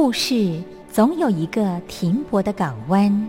[0.00, 3.28] 故事总有一个停泊的港湾。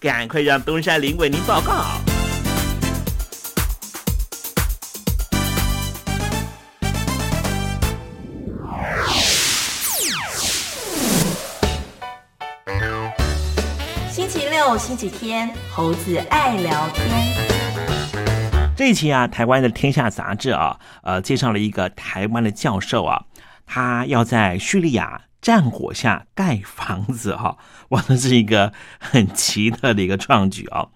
[0.00, 1.84] 赶快让东山林为您报告。
[14.10, 17.06] 星期六、星期天，猴子爱聊天。
[18.74, 23.24] 这一期啊，台湾的《天下》杂志啊，呃，介绍了一个台湾的教授啊，
[23.66, 27.56] 他要在叙利亚战火下盖房子哈、
[27.90, 30.88] 哇，这是一个很奇特的一个创举啊。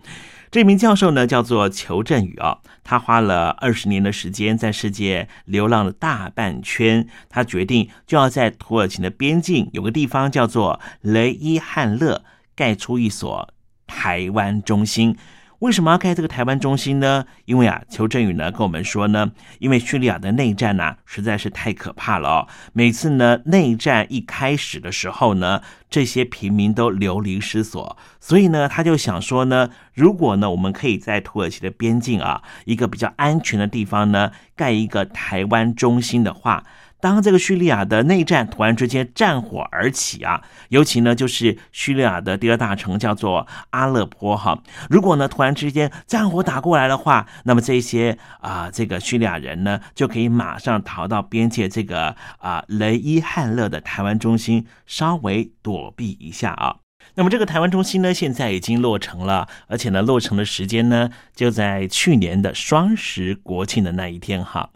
[0.51, 12.25] 这名教授呢叫做裘振宇啊，他花了二十年的时间在世界流浪了大半圈，他决定就要在土耳其的边境有个地方叫做雷伊汉勒
[12.55, 13.53] 盖出一所
[13.89, 15.17] 台湾中心。
[15.65, 17.25] 为什么要盖这个台湾中心呢？
[17.47, 22.49] 因为啊，邱振宇呢跟我们说呢，因为叙利亚的内战呢、实在是太可怕了哦。
[22.75, 36.63] 每次呢内战一开始的时候呢，这些平民都流离失所，所以呢他就想说呢，如果呢我们可以在土耳其的边境啊一个比较安全的地方呢盖一个台湾中心的话。
[37.05, 44.59] 当这个叙利亚的内战突然之间战火而起啊，尤其呢就是叙利亚的第二大城叫做阿勒颇哈，
[44.89, 56.77] 如果呢突然之间战火打过来的话，那么这些啊、这个叙利亚人呢就可以马上逃到边界这个啊、雷伊汉勒的台湾中心稍微躲避一下啊。
[57.17, 64.71] 那么这个台湾中心呢，现在已经落成了，而且呢，落成的时间呢，就在去年的双十国庆的那一天哈。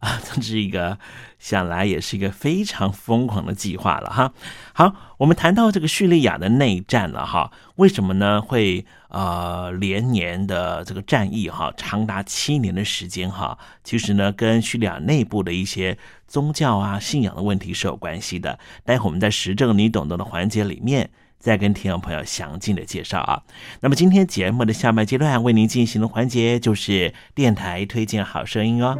[0.00, 0.98] 啊， 这是一个
[1.38, 4.32] 想来也是一个非常疯狂的计划了哈。
[4.72, 8.40] 好，我们谈到这个叙利亚的内战了哈，为什么呢？
[8.40, 18.58] 会呃连年的这个战役哈，长达七年的时间哈，其实呢，跟叙利亚内部的一些宗教啊、信仰的问题是有关系的。
[18.84, 21.10] 待会我们在时政你懂得的环节里面。
[21.48, 23.40] 再跟听众朋友详尽的介绍啊。
[23.80, 28.98] 那么今天节目的下半阶段为您进行的环节就是电台推荐好声音哦。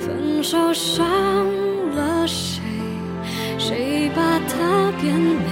[0.00, 1.04] 分手伤
[1.94, 2.62] 了谁？
[3.58, 5.44] 谁把它变美？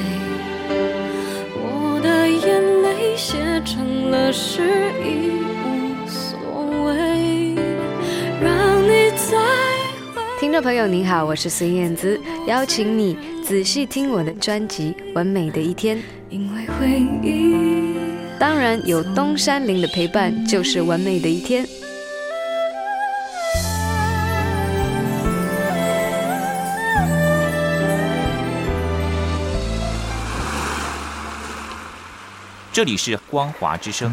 [1.54, 4.62] 我的眼泪写成了诗，
[5.04, 5.32] 已
[5.66, 6.38] 无所
[6.86, 7.54] 谓。
[8.40, 9.65] 让你在
[10.38, 15.96] 听众朋友您好，我是孙燕姿，邀请你仔细听我的专辑《完美的一天》。
[16.28, 17.96] 因为回忆。
[18.38, 21.66] 当然有东山林的陪伴，就是完美的一天。
[32.70, 34.12] 这里是光华之声。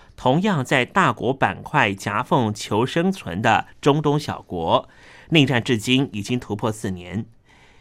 [0.21, 4.87] 同样在大国板块夹缝求生存的中东小国，
[5.29, 7.25] 内战至今已经突破四年。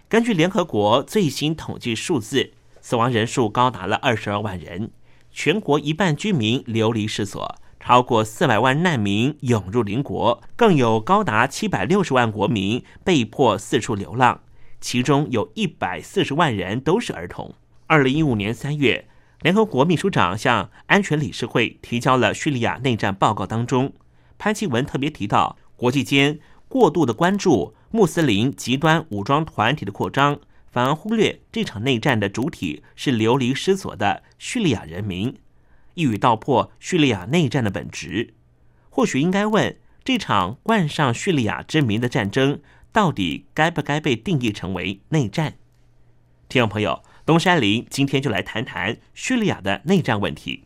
[0.09, 4.90] 根据联合国最新统计数字，死亡人数高达了二十二万人，
[5.30, 14.40] 全国一半居民流离失所，超过四百万难民涌入邻国，更有高达七百六十万国民被迫四处流浪，
[14.80, 17.54] 其中有一百四十万人都是儿童。
[17.87, 19.04] 二零一五年三月。
[19.42, 23.94] 联合国秘书长向安全理事会提交了叙利亚内战报告，当中，
[24.37, 30.38] 潘基文特别提到，国际间过度的关注穆斯林极端武装团体的扩张，
[30.70, 35.35] 反而忽略这场内战的主体是流离失所的叙利亚人民，
[35.94, 38.35] 一语道破叙利亚内战的本质。
[38.90, 42.61] 或许应该问，这场冠上叙利亚之名的战争，
[42.92, 45.54] 到底该不该被定义成为内战？
[46.50, 47.02] 听众朋友。
[47.30, 50.64] 东山林今天就来谈谈叙利亚的内战问题。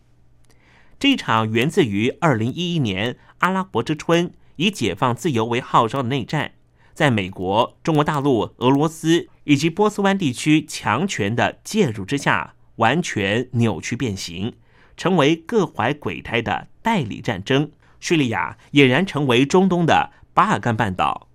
[0.99, 6.53] 这场源自于二零一一年阿拉伯之春，以解放自由为号召的内战，
[6.95, 14.55] 在美国、中国大陆、俄罗斯以及波斯湾地区强权的介入之下，完全扭曲变形，
[14.97, 17.71] 成为各怀鬼胎的代理战争。
[18.01, 21.29] 叙利亚俨然成为中东的巴尔干半岛。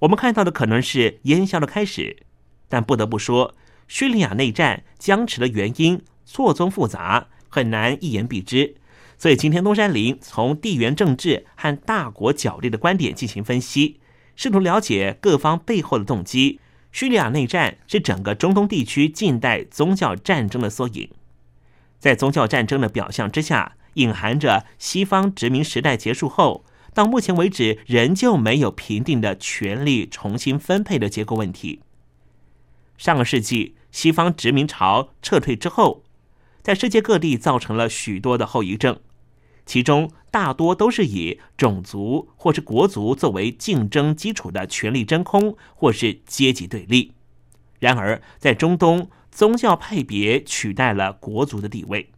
[0.00, 2.24] 我们看到的可能是烟消的开始，
[2.68, 3.54] 但不得不说。
[3.88, 8.76] 叙利亚内战僵持的原因错综复杂，很难一言蔽之。
[9.16, 13.98] 所以今天东山林从地缘政治和大国角力的观点进行分析，
[14.36, 16.60] 试图了解各方背后的动机。
[16.92, 21.10] 叙利亚内战是整个中东地区近代宗教战争的缩影，
[21.98, 26.64] 在宗教战争的表象之下，隐含着西方殖民时代结束后
[26.94, 31.80] 到目前为止仍旧没有平定的权力重新分配的结构问题。
[32.98, 33.76] 上个世纪。
[33.90, 36.04] 西方殖民潮撤退之后，
[36.60, 39.00] 在世界各地造成了许多的后遗症，
[39.64, 47.14] 其中大多都是以种族或是国族作为竞争基础的权力真空，或是阶级对立。
[47.78, 52.12] 然而，在中东，宗教派别取代了国族的地位。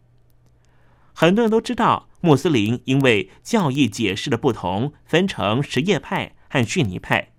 [1.13, 7.30] 很多人都知道，穆斯林因为教义解释的不同，分成什叶派和逊尼派。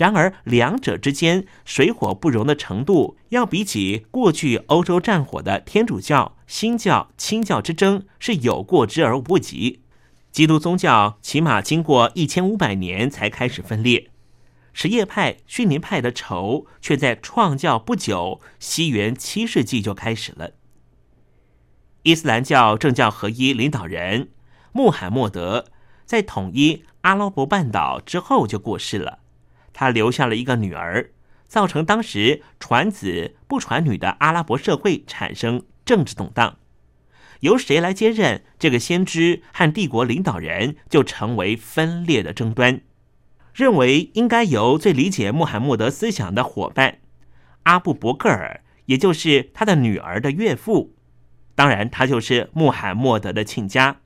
[0.00, 9.82] 然而，两者之间水火不容的程度，要比起过去欧洲战火的天主教、新教、清教之争是有过之而无不及。
[10.32, 14.08] 基督宗教起码经过一千五百年才开始分裂，
[14.72, 20.52] 什叶派、逊尼派的仇却在创教不久，西元七世纪就开始了。
[22.04, 24.30] 伊斯兰教政教合一领导人
[24.72, 25.66] 穆罕默德
[26.06, 29.18] 在统一阿拉伯半岛之后就过世了。
[29.80, 31.10] 他留下了一个女儿，
[31.48, 36.58] 造成当时传子不传女的阿拉伯社会产生政治动荡。
[37.40, 42.82] 由谁来接任这个先知和帝国领导人，就成为分裂的争端。
[43.54, 46.98] 认为应该由最理解穆罕默德思想的伙伴
[47.62, 50.94] 阿布伯克尔，也就是他的女儿的岳父，
[51.54, 53.96] 当然他就是穆罕默德的亲家，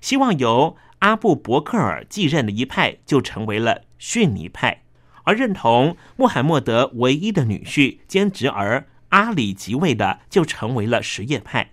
[0.00, 4.82] 希望由阿布伯克尔继任的一派，就成为了逊尼派。
[5.26, 11.72] 而认同穆罕默德唯一的女婿兼侄儿阿里即位的，就成为了什叶派。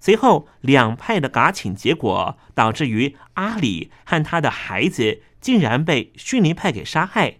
[0.00, 7.38] 随后两派的嘎请结果，导致于阿里和他的孩子竟然被逊尼派给杀害，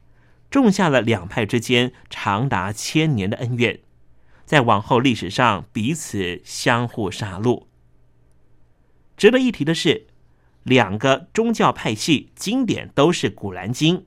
[0.48, 3.80] 种下了两派之间长达千年的恩怨，
[4.44, 7.66] 在往后历史上彼此相互杀戮。
[9.16, 10.06] 值得一提的是，
[10.62, 13.98] 两个宗教派系经典都是《古兰经》。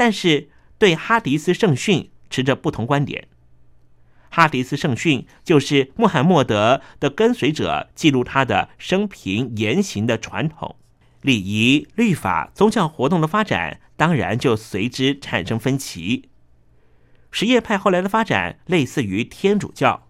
[0.00, 3.28] 但是对哈迪斯圣训持着不同观点。
[4.30, 10.76] 哈迪斯圣训就是穆罕默德的跟随者记录他的生平言行的传统，
[11.20, 16.30] 礼仪、律法、宗教活动的发展，当然就随之产生分歧。
[17.30, 20.08] 什叶派后来的发展类似于天主教，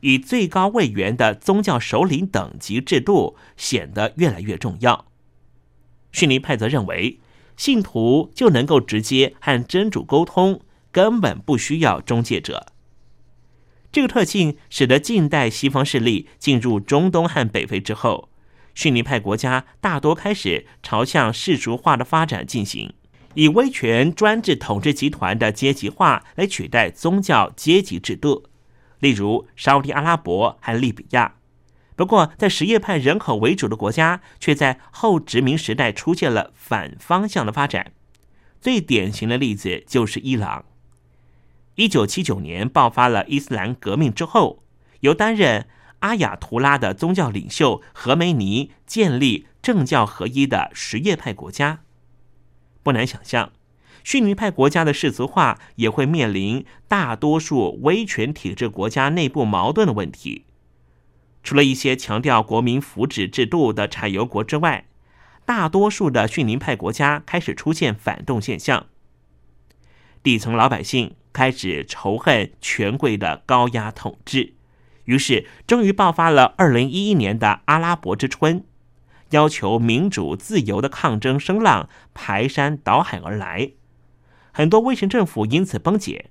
[0.00, 5.04] 以最高位元的宗教首领等级制度显得越来越重要。
[6.10, 7.20] 逊尼派则认为，
[7.60, 12.68] 信徒就能够直接和真主沟通，根本不需要中介者。
[13.92, 18.30] 这个特性使得近代西方势力进入中东和北非之后，
[18.74, 22.94] 逊尼派国家大多开始朝向世俗化的发展进行，
[23.34, 28.46] 以威权专制统治集团的阶级化来取代宗教阶级制度，
[29.00, 31.34] 例如沙特阿拉伯和利比亚。
[32.00, 37.92] 不过，在什叶派人口为主的国家，却在后殖民时代出现了反方向的发展。
[38.58, 40.64] 最典型的例子就是伊朗。
[41.74, 44.62] 一九七九年爆发了伊斯兰革命之后，
[45.00, 51.80] 由担任阿亚图拉的宗教领袖何梅尼建立政教合一的什叶派国家。
[52.82, 53.52] 不难想象，
[54.02, 60.46] 逊尼派国家的世俗化也会面临大多数威权体制国家内部矛盾的问题。
[61.42, 64.86] 除了一些强调国民福祉制度的产油国之外，
[65.44, 68.86] 大多数的逊尼派国家开始出现反动现象。
[70.22, 74.54] 底层老百姓开始仇恨权贵的高压统治，
[75.04, 78.62] 于是终于爆发了二零一一年的阿拉伯之春，
[79.30, 83.70] 要求民主自由的抗争声浪排山倒海而来，
[84.52, 86.30] 很多威权政府因此崩解，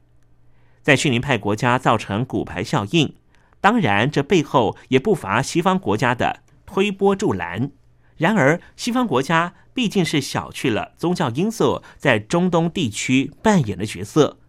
[0.84, 3.16] 在逊尼派国家造成骨牌效应。
[3.62, 7.72] 当然，这背后也不乏西方国家的推波助澜。
[8.18, 14.40] 然而，西方国家毕竟是小觑了宗教因素在中东地区扮演的角色。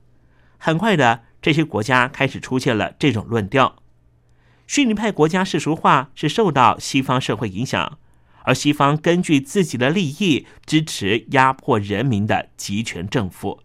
[0.58, 3.76] 很快的，这些国家开始出现了这种论调：
[4.66, 7.98] 逊尼派国家世俗化是受到西方社会影响，
[8.42, 13.60] 而西方根据自己的利益支持压迫人民的集权政府。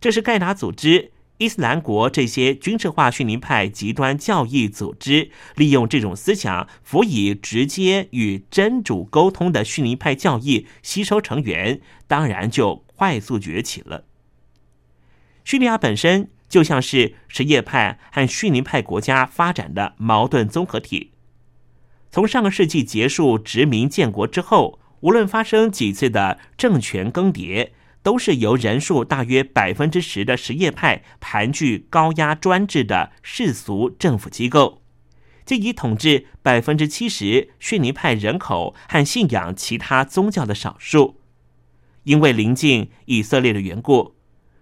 [0.00, 1.12] 这是盖达组织、
[1.42, 14.04] 伊斯兰国这些军事化逊尼派极端教义组织利用这种思想，辅以直接与真主沟通的逊尼派教义吸收成员，当然就快速崛起了。
[15.42, 21.10] 叙利亚本身就像是什叶派和逊尼派国家发展的矛盾综合体。
[22.12, 27.70] 从上个世纪结束殖民建国之后，无论发生几次的政权更迭，
[28.02, 34.82] 都是由人数大约百分之十的什叶派盘踞高压专制的世俗政府机构，
[35.44, 41.20] 即以统治百分之七十逊尼派人口和信仰其他宗教的少数。
[42.04, 44.16] 因为临近以色列的缘故。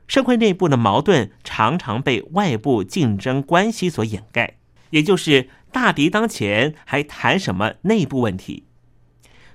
[0.07, 4.57] 社会内部的矛盾常常被外部竞争关系所掩盖，
[4.91, 8.65] 也就是大敌当前，还谈什么内部问题？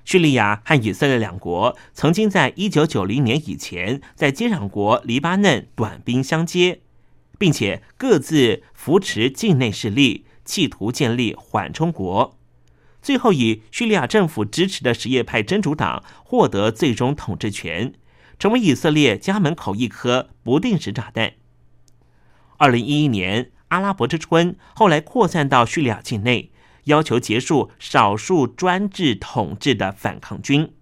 [0.06, 6.80] 叙利亚和以色列两国曾经在一九九零年以前在接壤国黎巴嫩短兵相接，
[7.36, 12.38] 并且各自扶持境内势力，企图建立缓冲国。
[13.02, 17.92] 最后以叙利亚政府支持的什叶派真主党获得最终统治权。
[18.38, 21.32] 成为以色列家门口一颗不定时炸弹。
[22.58, 26.50] 二零一一年阿拉伯之春后来扩散到叙利亚境内，
[26.86, 30.72] 要求结束少数专制统治的反抗军，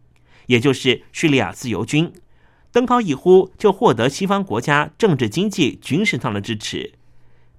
[0.47, 2.13] 也就是叙利亚自由军，
[2.73, 6.95] 登高一呼，就获得西方国家政治、经济、军事上的支持，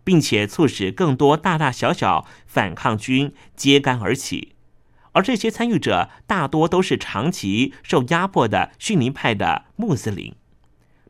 [0.03, 4.53] 并且促使更多大大小小反抗军揭竿而起。
[5.13, 10.35] 而这些参与者大多都是长期受压迫的逊尼派的穆斯林，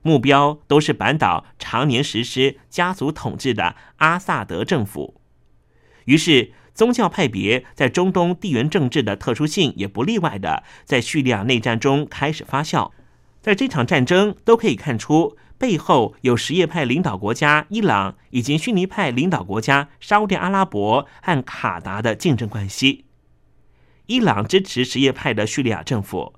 [0.03, 5.19] 目标都是扳倒常年实施家族统治的阿萨德政府。
[6.05, 12.91] 于是，宗教派别在中东地缘政治的特殊性也不例外的在叙利亚内战中开始发酵。
[13.41, 23.05] 在这场战争都可以看出，背后有什叶派领导国家伊朗以及逊尼派领导国家沙特阿拉伯和卡达的竞争关系。
[24.07, 26.33] 伊朗支持什叶派的叙利亚政府，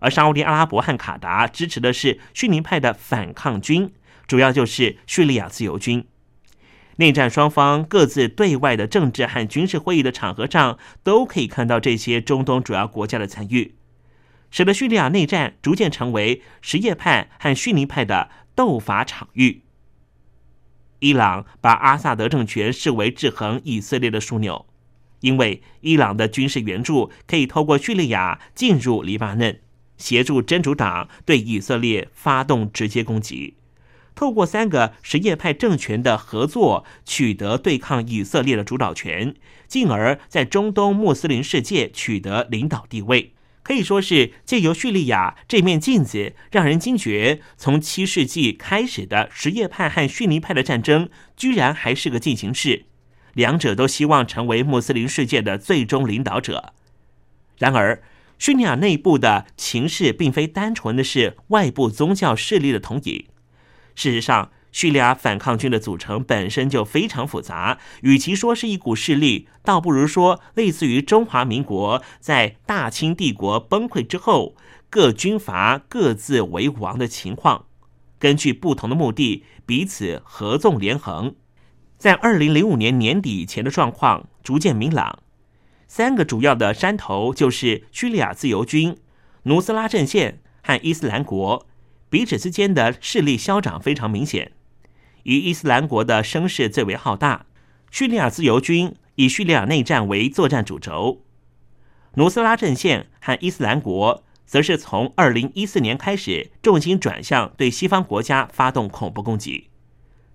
[0.00, 3.90] 而沙特阿拉伯和卡达支持的是逊尼派的反抗军，
[4.26, 6.04] 主要就是叙利亚自由军。
[7.02, 13.74] 内战双方各自对外的政治和军事会议的场合上，都可以看到这些中东主要国家的参与，
[14.52, 19.62] 使得叙利亚内战逐渐成为什叶派和逊尼派的斗法场域。
[21.00, 24.66] 伊朗把阿萨德政权视为制衡以色列的枢纽。
[25.22, 29.60] 因为伊朗的军事援助可以透过叙利亚进入黎巴嫩，
[29.96, 33.54] 协助真主党对以色列发动直接攻击；
[34.22, 39.34] 透过三个什叶派政权的合作，取得对抗以色列的主导权，
[39.66, 43.34] 进而在中东穆斯林世界取得领导地位。
[43.64, 52.84] 可以说是借由叙利亚这面镜子，让人惊觉，从七世纪开始的什叶派和逊尼派的战争，居然还是个进行式。
[53.32, 56.72] 两者都希望成为穆斯林世界的最终领导者。
[57.58, 58.00] 然而，
[58.38, 63.26] 叙利亚内部的情势并非单纯的是外部宗教势力的统引。
[63.94, 74.54] 事实上，叙利亚反抗军的组成本身就非常复杂，与其说是一股势力，倒不如说类似于中华民国在大清帝国崩溃之后
[74.88, 77.66] 各军阀各自为王的情况。
[78.18, 81.34] 根据不同的目的，彼此合纵连横。
[81.98, 85.18] 在二零零五年年底前的状况逐渐明朗。
[85.86, 88.96] 三个主要的山头就是叙利亚自由军、
[89.42, 91.66] 努斯拉阵线和伊斯兰国，
[92.12, 94.52] 彼此之间的势力消长非常明显。
[95.22, 97.46] 以伊斯兰国的声势最为浩大，
[97.90, 101.22] 叙利亚自由军以叙利亚内战为作战主轴，
[102.16, 109.70] 努斯拉阵线和伊斯兰国则是从二零一四年开始重心转向对西方国家发动恐怖攻击，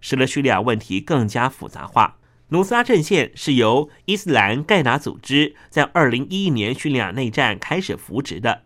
[0.02, 2.18] 使得叙利亚问题更加复杂化。
[2.48, 8.64] 努斯拉阵线是由伊斯兰盖达组织在二零一一年叙利亚内战开始扶植的，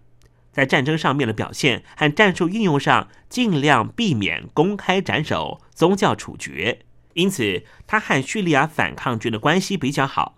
[0.52, 6.80] 在战争上面的表现和战术运用上，尽量避免公开斩首、宗教处决，
[7.14, 10.38] 因此他和叙利亚反抗军的关系比较好。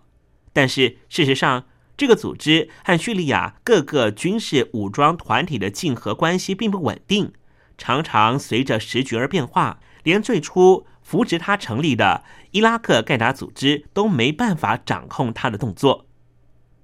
[0.52, 1.64] 但是事实上，
[1.96, 7.32] 这个组织和叙利亚各个军事武装团体的竞合关系并不稳定，
[7.76, 10.86] 常常随着时局而变化，连最初。
[11.04, 16.06] 扶植他成立的伊拉克盖达组织都没办法掌控他的动作，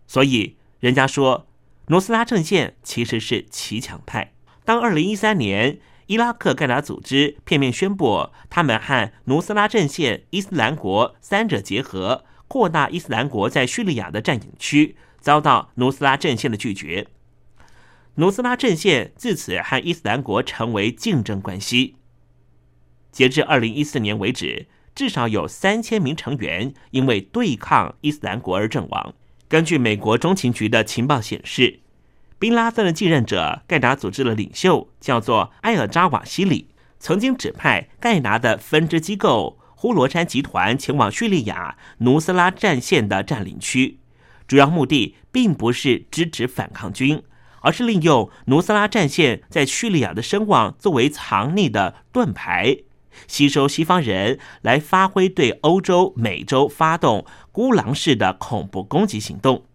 [0.06, 1.46] 所以人家说
[1.90, 4.32] 努斯拉阵线其实是骑墙派。
[4.64, 17.08] 当二零一三年伊拉克盖达组织片面宣布他们和努斯拉阵线、伊斯兰国三者结合，扩大伊斯兰国在叙利亚的占领区，遭到努斯拉阵线的拒绝。
[18.14, 21.96] 努斯拉阵线自此和伊斯兰国成为竞争关系。
[23.10, 29.12] 截至二零一四年为止，至少有三千名成员因为对抗伊斯兰国而阵亡。
[29.48, 31.79] 根据美国中情局的情报显示，
[32.40, 43.98] 宾拉登的继任者盖达组织的领袖叫做埃尔扎瓦西里，曾经指派盖达的分支机构呼罗珊集团前往叙利亚努斯拉战线的占领区，
[44.48, 47.22] 主要目的并不是支持反抗军，
[47.60, 52.78] 而是利用努斯拉战线在叙利亚的声望作为藏匿的盾牌。
[53.28, 59.66] 吸收西方人来发挥对欧洲、美洲发动孤狼式的恐怖攻击行动。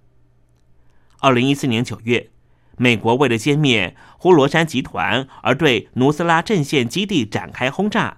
[1.19, 2.31] 二零一四年九月，
[2.77, 8.17] 美国为了歼灭呼罗珊集团而对努斯拉阵线基地展开轰炸，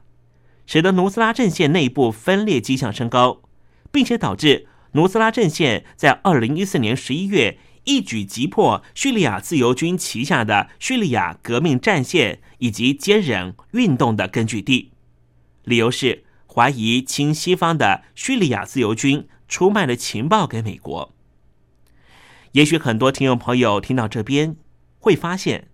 [0.65, 3.41] 使得努斯拉阵线内部分裂迹象升高，
[3.91, 14.91] 并且导致努斯拉阵线在二零一四年十一月一举击破叙利亚自由军旗下的叙利亚革命战线以及坚忍运动的根据地。
[15.63, 21.13] 理由是怀疑亲西方的叙利亚自由军出卖了情报给美国。
[22.53, 24.55] 也许很多听众朋友听到这边
[24.99, 25.67] 会发现，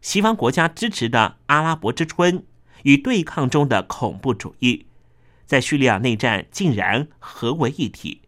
[0.00, 2.44] 西方国家支持的阿拉伯之春
[2.82, 4.86] 与对抗中的恐怖主义，
[5.46, 8.22] 在叙利亚内战竟然合为一体。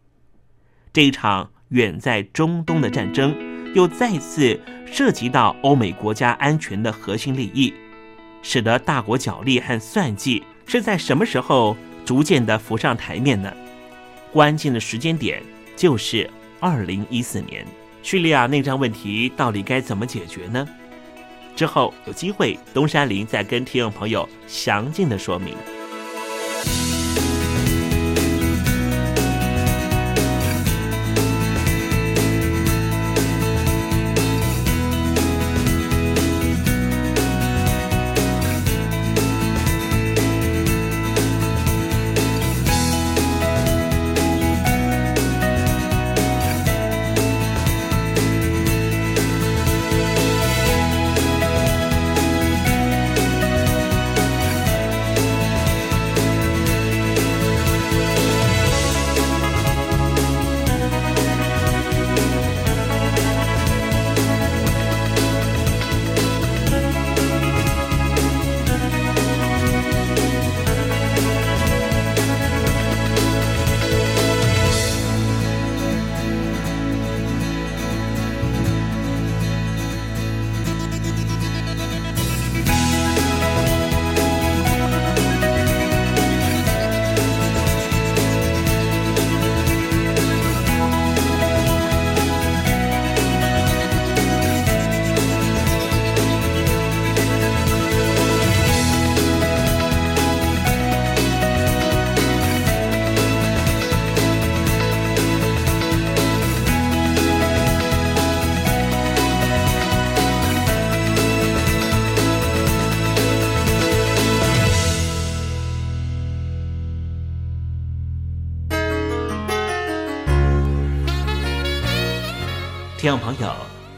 [0.93, 3.35] 这一场远在中东的战争，
[3.75, 7.73] 又再次涉及到欧美国家安全的核心利益，
[8.41, 10.43] 使得大国角力和算计。
[10.69, 13.53] 是在什么时候逐渐的浮上台面呢？
[14.33, 15.41] 关键的时间点
[15.77, 16.29] 就是
[16.59, 17.65] 二零一四年，
[18.07, 20.65] 叙利亚内战问题到底该怎么解决呢？
[21.57, 25.53] 之后有机会，东山林再跟听众朋友详尽的说明。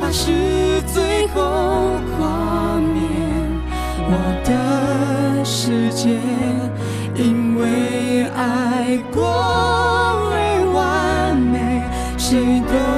[0.00, 1.40] 爱是最后
[2.18, 3.00] 画面，
[4.08, 4.12] 我
[4.44, 6.18] 的世界，
[7.14, 9.22] 因为爱过
[10.32, 10.34] 而
[10.74, 11.82] 完美，
[12.18, 12.89] 谁都。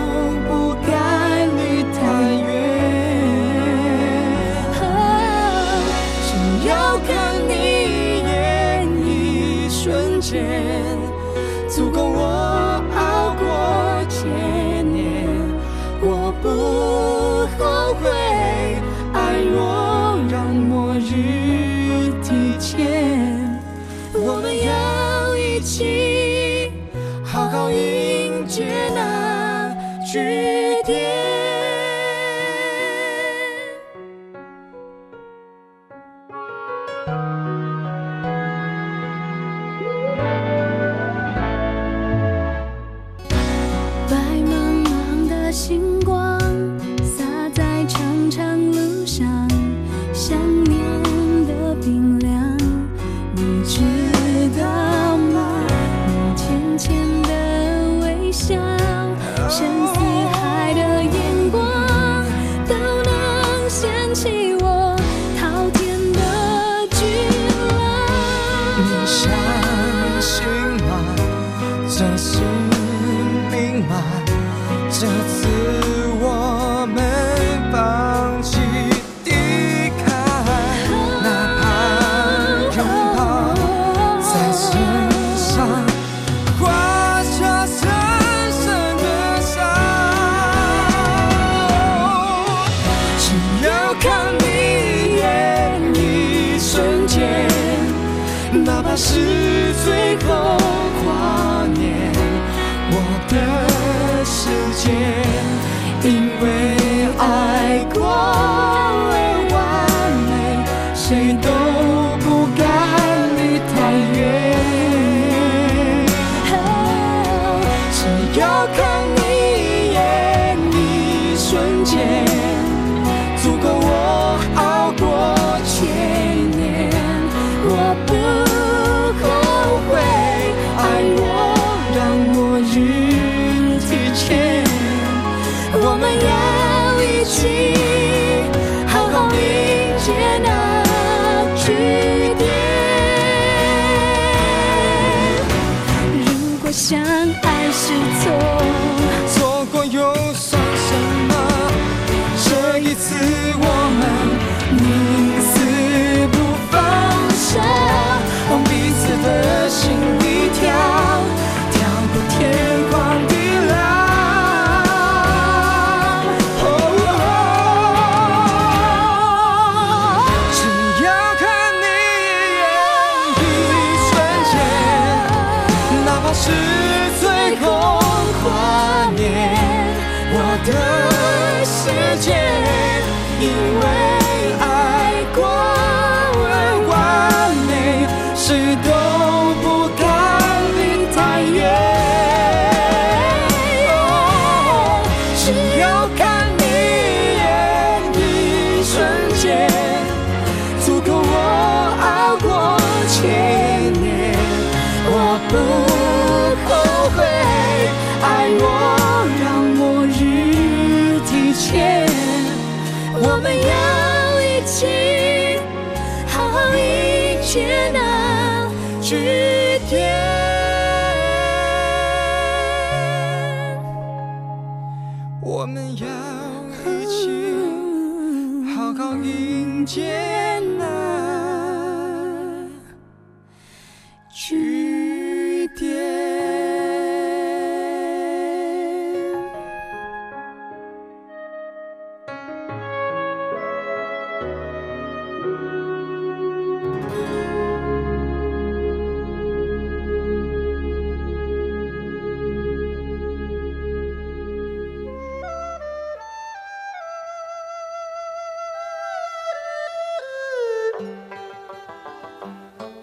[75.03, 75.52] since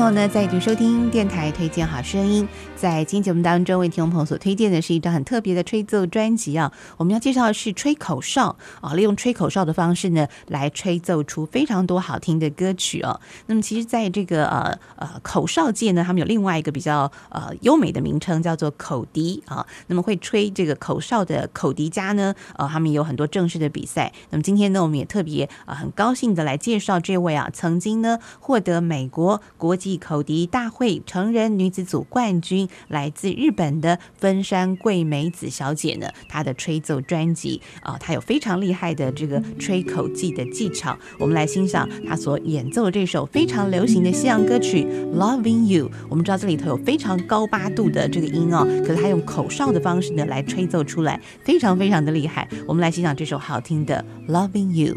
[0.00, 2.48] 朋友呢再度收听电台推荐好声音。
[2.80, 6.72] 在今天节目当中，为听众朋友所推荐的是一张很特别的吹奏专辑啊。
[6.96, 13.20] 我们要介绍的是吹口哨啊，利用吹口哨的方式呢，来吹奏出非常多好听的歌曲哦。
[13.44, 19.66] 那么，其实在这个呃呃口哨界呢，他们有另外一个比较呃优美的名称，叫做口笛啊。
[19.88, 24.10] 那么会吹这个口哨的口笛家呢，呃，他们有很多正式的比赛。
[24.30, 32.69] 那么今天呢，我们也特别啊很高兴的来介绍这位啊，曾经呢获得美国国际口笛大会成人女子组冠军。
[32.88, 40.96] 来自日本的分山桂美子小姐呢，她的吹奏专辑啊，她有非常厉害的这个吹口技的技巧。
[41.18, 44.84] 我们来欣赏她所演奏的这首非常流行的西洋歌曲
[45.16, 45.88] 《Loving You》。
[46.08, 52.48] 我们知道这里头有非常高八度的这个音哦，可是她用口哨的方式呢来吹奏出来，非常非常的厉害。
[52.66, 54.94] 我们来欣赏这首好听的《Loving You》。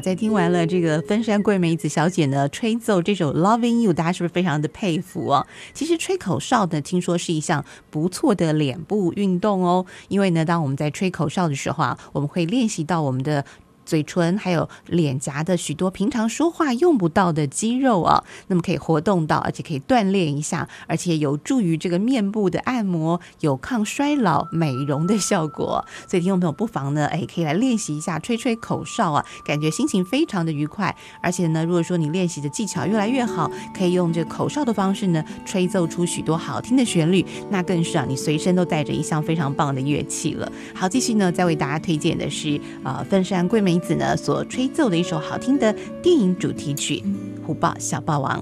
[0.00, 5.46] 在听完了这个分山桂美子小姐呢吹奏这首《Loving You》，大家是不是非常的佩服哦？
[5.74, 13.44] 其实吹口哨呢，听说是一项不错的脸部运动哦，因为呢，当我们在吹口哨的时候啊，我们会练习到我们的。
[13.86, 25.86] 嘴唇还有脸颊的许多平常说话用不到的肌肉啊，那么可以活动到，而且可以锻炼一下，而且有助于这个面部的按摩，有抗衰老、美容的效果。
[26.08, 30.94] 所以听众朋友不妨呢，哎，可以来练习一下吹吹口哨啊，感觉心情非常的愉快。
[31.22, 40.50] 而且呢，如果说你练习的技巧越来越好，可以用这个口哨的方式呢，吹奏出许多好听的旋律，那更是啊，你随身都带着一项非常棒的乐器了。
[40.74, 43.75] 好，继续呢，再为大家推荐的是啊，分山桂美。
[43.78, 47.02] 子呢所吹奏的一首好听的电影主题曲
[47.46, 48.40] 《虎豹小霸王》。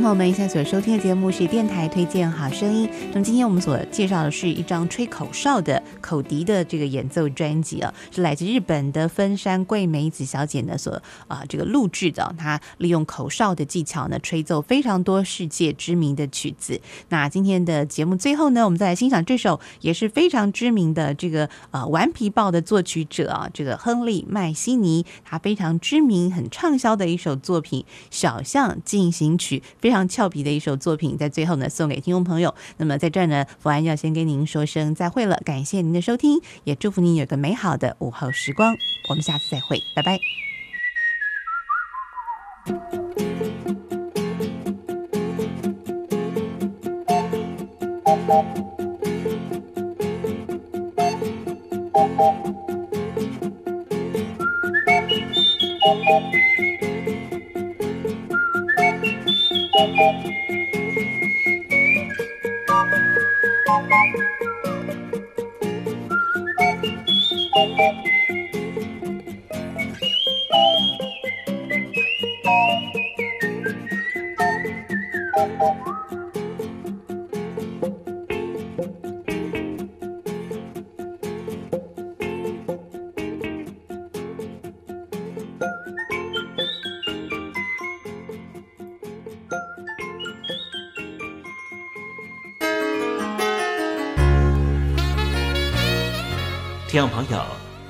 [0.00, 2.88] 朋友们，现在所收听的节目是电台推荐好声音。
[3.12, 12.34] 那么今天我们所介绍的是一张吹口哨的口笛的这个演奏专辑啊，是来自日本的分山桂美子小姐呢所啊这个录制的。
[12.38, 16.80] 她利用口哨的技巧呢，吹奏非常多世界知名的曲子。
[17.10, 29.58] 那今天的节目最后呢，我们再来欣赏这首也是非常知名的这个呃顽皮豹的作曲者啊，这个亨利麦西尼，他非常知名、很畅销的一首作品《小象进行曲》。
[29.90, 32.54] 非常俏皮的一首作品，在最后呢送给听众朋友。
[32.76, 38.76] 那么在这儿呢，福安要先跟您说声再会了，感谢您的收听，也祝福您有个美好的午后时光。
[39.08, 40.20] 我们下次再会，拜拜。